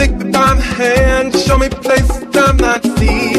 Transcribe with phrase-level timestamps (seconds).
[0.00, 3.34] Take the dime hand, show me places I'm not see.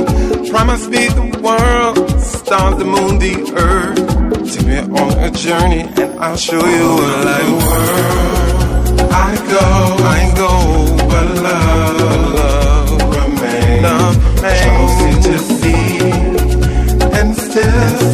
[0.51, 4.53] Promise me the world, stars, the moon, the earth.
[4.53, 9.01] Take me on a journey and I'll show you a light world.
[9.11, 9.65] I go,
[10.17, 10.51] I go,
[11.09, 11.97] but love,
[12.37, 13.81] love remains.
[13.81, 14.65] Love remains.
[14.77, 15.99] Closer to see
[17.17, 18.10] and still.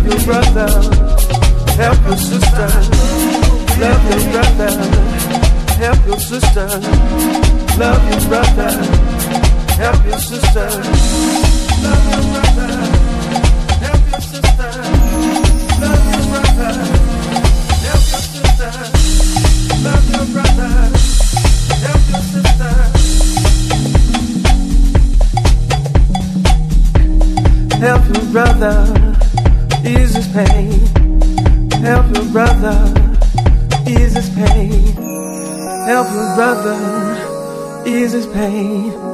[0.00, 0.70] Help your brother,
[1.76, 2.68] help your sister.
[3.80, 4.72] Love your brother,
[5.76, 6.68] help your sister.
[7.78, 8.70] Love your brother,
[9.76, 10.68] help your sister.
[11.82, 12.72] Love your brother,
[13.84, 14.70] help your sister.
[15.80, 16.72] Love your brother,
[17.84, 18.72] help your sister.
[19.84, 20.72] Love your brother,
[21.84, 22.72] help your sister.
[27.80, 29.09] Help your brother.
[29.84, 30.70] Is this pain?
[31.82, 32.76] Help your brother.
[33.86, 34.94] Is this pain?
[35.86, 37.82] Help your brother.
[37.86, 39.09] Is this pain?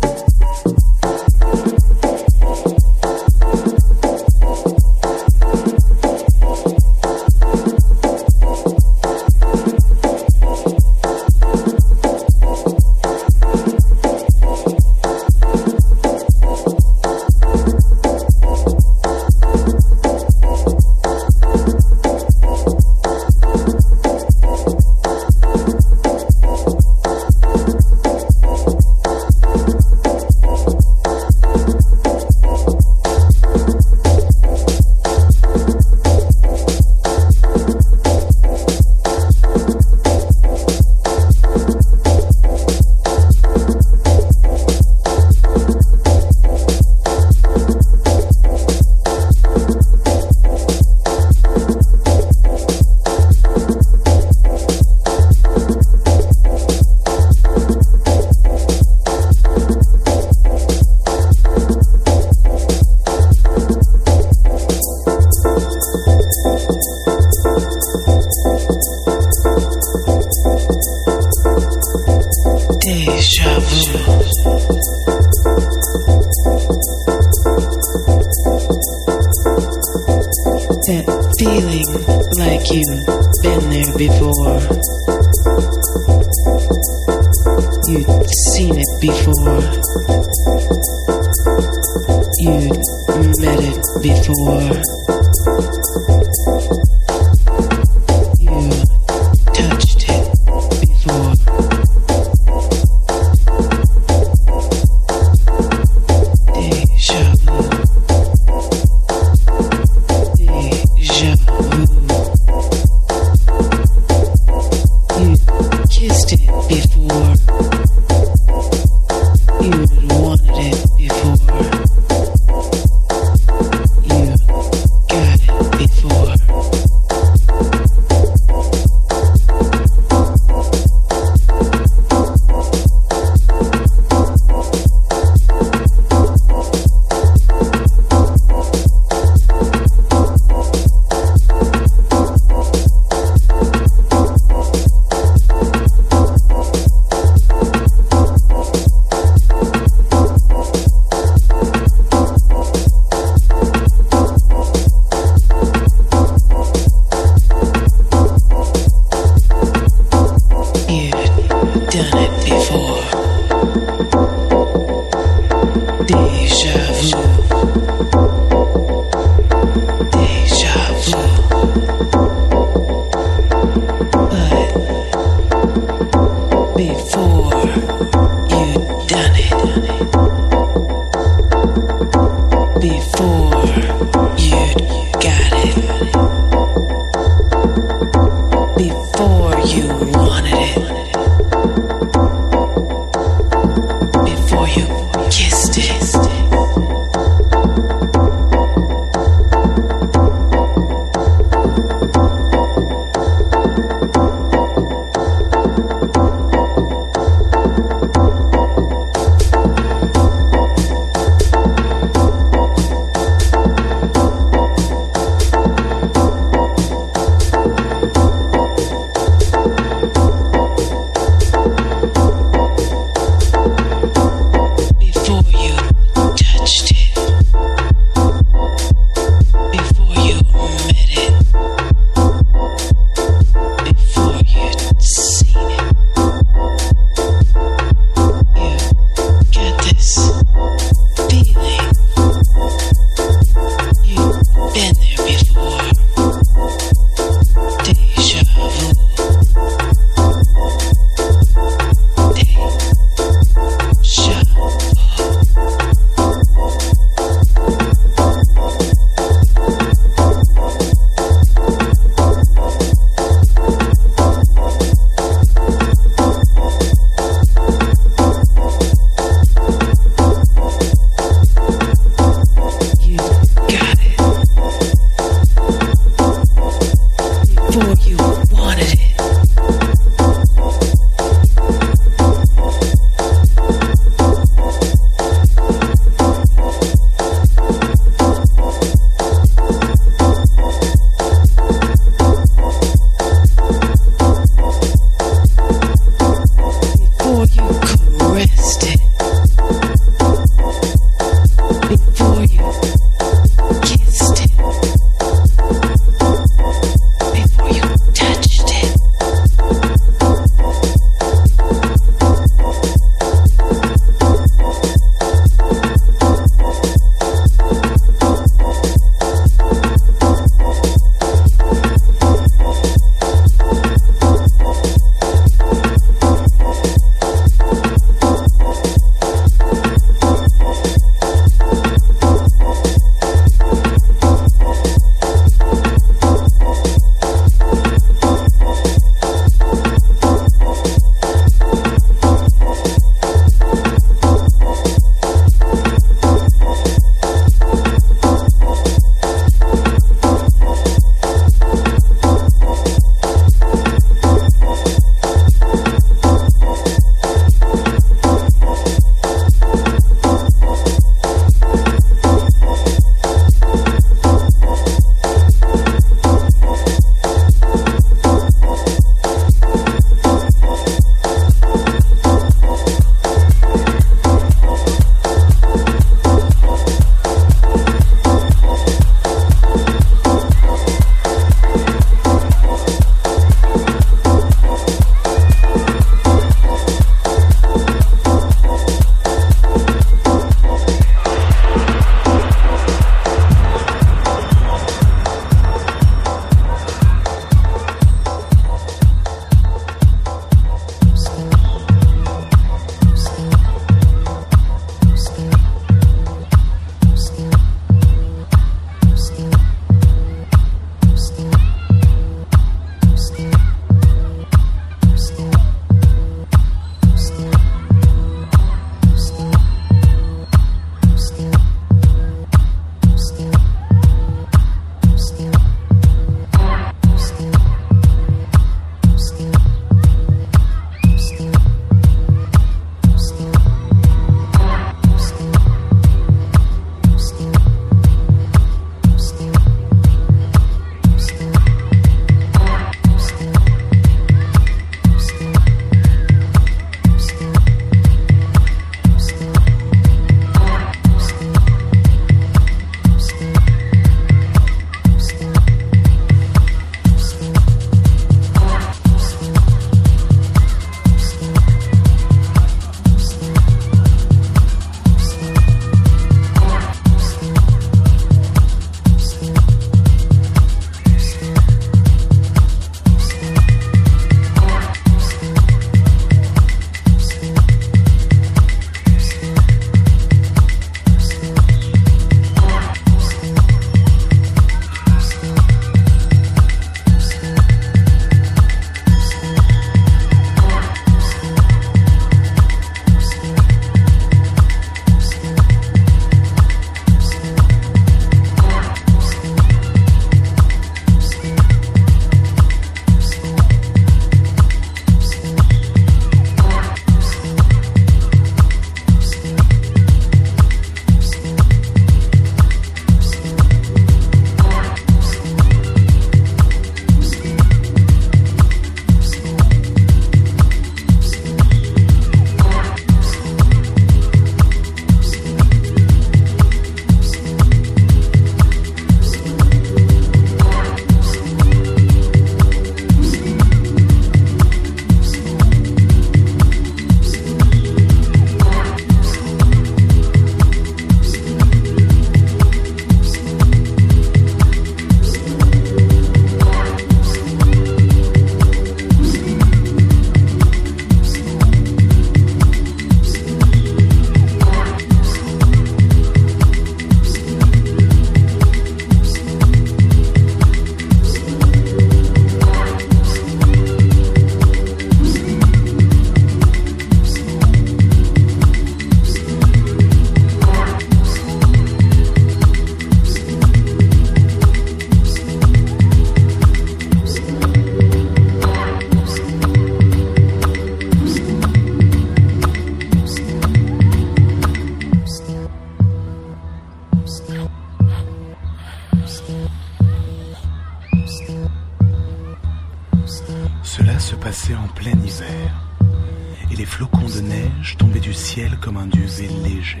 [598.26, 600.00] Du ciel comme un duvet léger.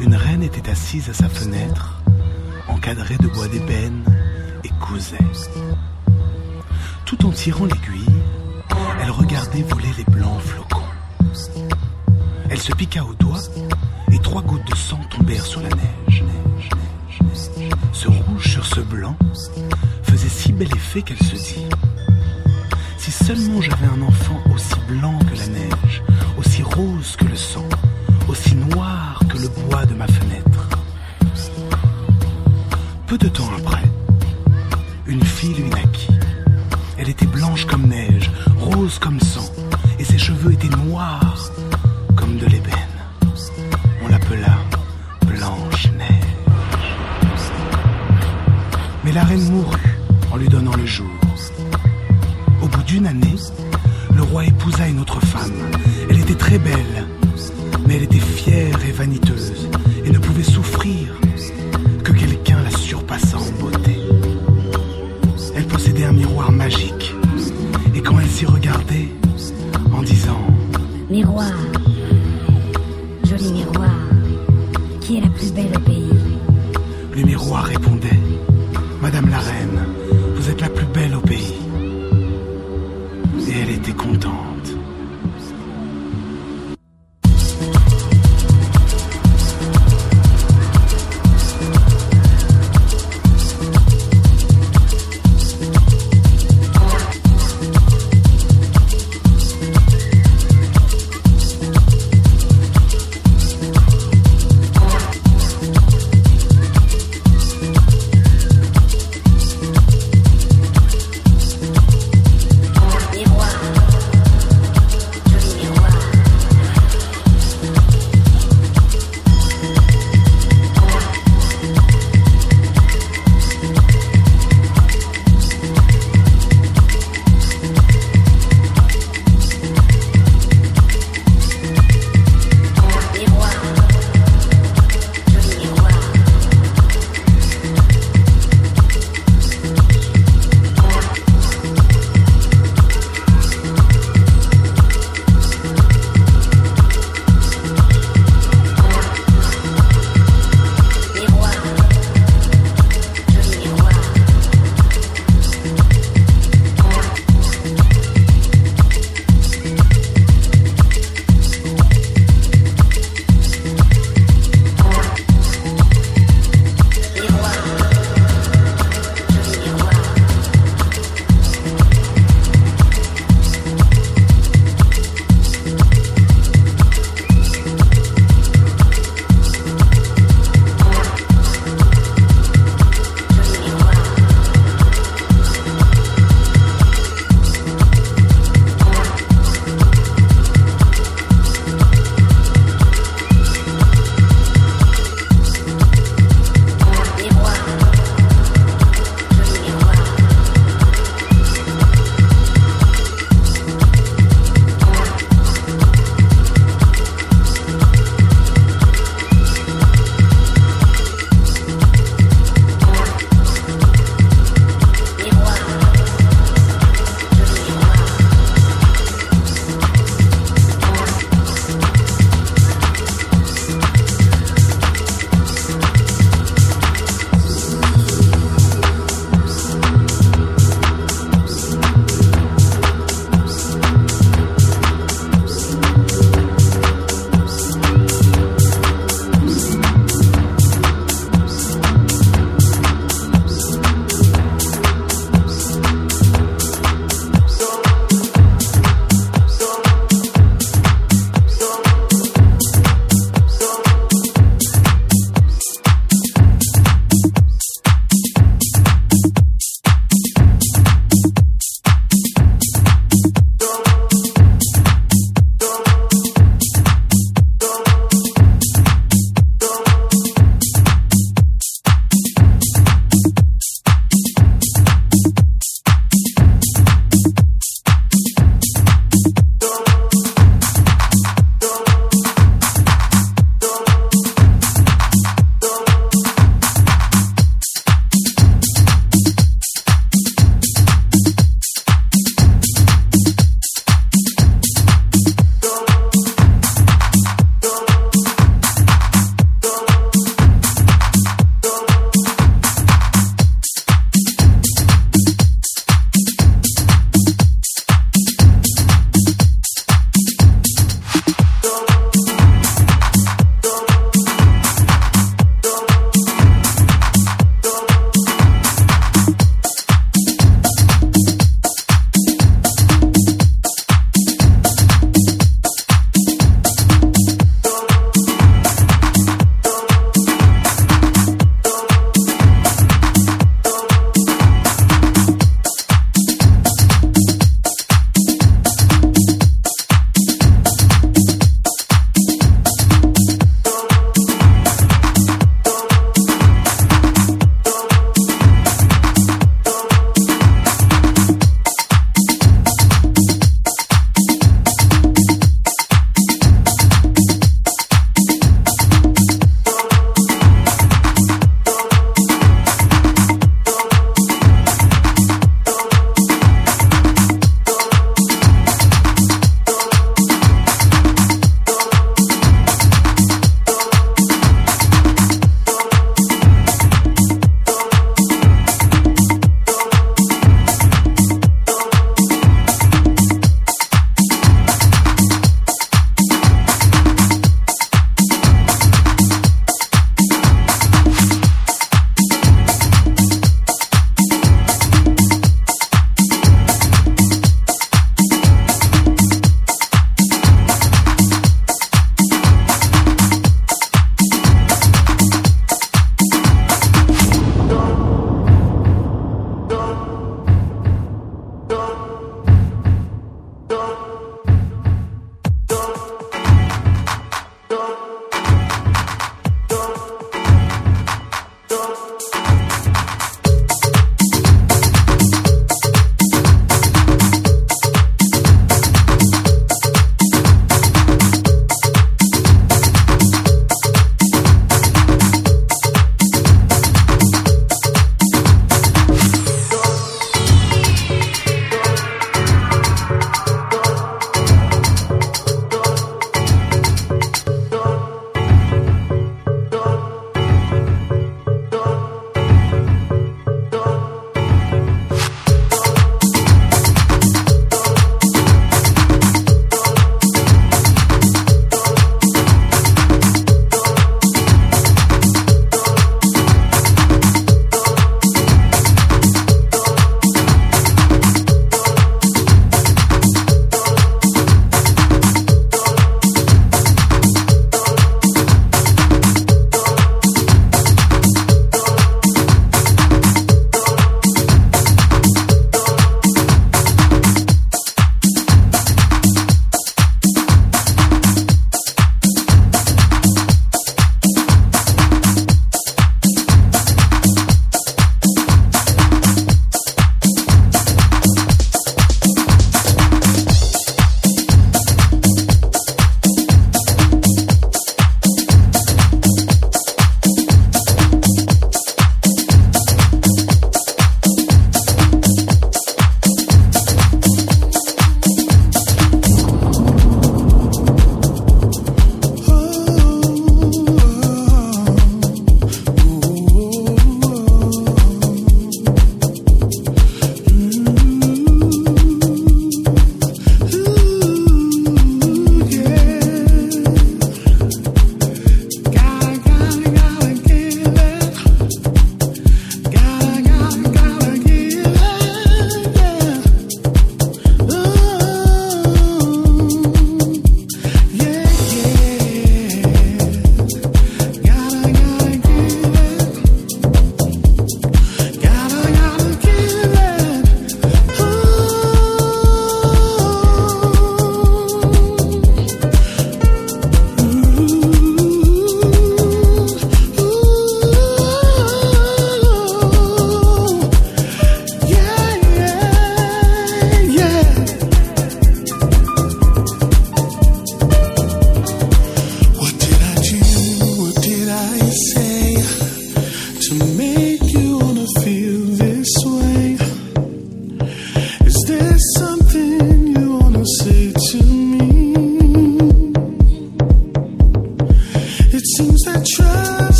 [0.00, 2.02] Une reine était assise à sa fenêtre,
[2.68, 4.02] encadrée de bois d'ébène,
[4.64, 5.18] et cousait.
[7.04, 8.22] Tout en tirant l'aiguille,
[9.02, 10.80] elle regardait voler les blancs flocons.
[12.48, 13.42] Elle se piqua au doigt
[14.10, 16.24] et trois gouttes de sang tombèrent sur la neige.
[17.92, 19.16] Ce rouge sur ce blanc
[20.02, 21.66] faisait si bel effet qu'elle se dit
[22.96, 25.81] Si seulement j'avais un enfant aussi blanc que la neige,
[27.16, 27.68] que le sang,
[28.28, 30.68] aussi noir que le bois de ma fenêtre.
[33.06, 33.50] Peu de temps